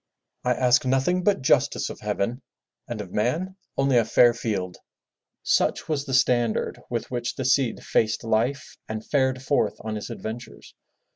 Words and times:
"I 0.43 0.55
ask 0.55 0.83
nothing 0.83 1.23
but 1.23 1.43
justice 1.43 1.91
of 1.91 1.99
heaven 1.99 2.41
and 2.87 3.01
of 3.01 3.11
man 3.11 3.55
only 3.77 3.97
a 3.97 4.03
fair 4.03 4.33
field!*' 4.33 4.77
Such 5.43 5.87
was 5.87 6.05
the 6.05 6.13
standard 6.15 6.81
with 6.89 7.11
which 7.11 7.35
the 7.35 7.45
Cid 7.45 7.83
faced 7.83 8.23
life 8.23 8.77
and 8.89 9.05
fared 9.05 9.43
forth 9.43 9.75
on 9.81 9.93
his 9.93 10.09
adventures. 10.09 10.73